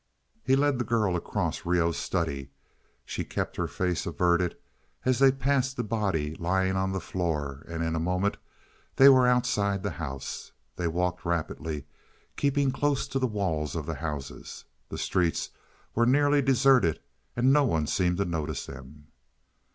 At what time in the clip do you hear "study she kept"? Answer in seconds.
1.95-3.55